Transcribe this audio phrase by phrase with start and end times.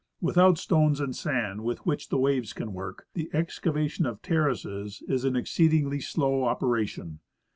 [0.19, 4.23] With out stones and sand with which the waves can work, the excava tion of
[4.23, 7.19] terraces is an exceedingly slow operation.